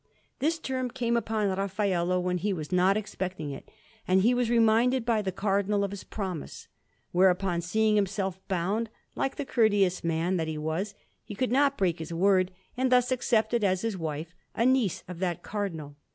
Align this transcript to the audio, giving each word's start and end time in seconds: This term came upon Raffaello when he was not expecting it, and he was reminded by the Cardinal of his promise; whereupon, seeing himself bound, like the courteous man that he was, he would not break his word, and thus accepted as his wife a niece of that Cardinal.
This 0.39 0.57
term 0.57 0.89
came 0.89 1.15
upon 1.15 1.47
Raffaello 1.49 2.19
when 2.19 2.39
he 2.39 2.53
was 2.53 2.71
not 2.71 2.97
expecting 2.97 3.51
it, 3.51 3.69
and 4.07 4.23
he 4.23 4.33
was 4.33 4.49
reminded 4.49 5.05
by 5.05 5.21
the 5.21 5.31
Cardinal 5.31 5.83
of 5.83 5.91
his 5.91 6.03
promise; 6.03 6.67
whereupon, 7.11 7.61
seeing 7.61 7.97
himself 7.97 8.39
bound, 8.47 8.89
like 9.15 9.35
the 9.35 9.45
courteous 9.45 10.03
man 10.03 10.37
that 10.37 10.47
he 10.47 10.57
was, 10.57 10.95
he 11.23 11.37
would 11.39 11.51
not 11.51 11.77
break 11.77 11.99
his 11.99 12.11
word, 12.11 12.51
and 12.75 12.91
thus 12.91 13.11
accepted 13.11 13.63
as 13.63 13.81
his 13.81 13.95
wife 13.95 14.33
a 14.55 14.65
niece 14.65 15.03
of 15.07 15.19
that 15.19 15.43
Cardinal. 15.43 15.95